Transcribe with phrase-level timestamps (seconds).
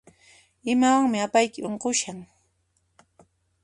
[0.71, 2.19] Imawanmi ipayki unqushan?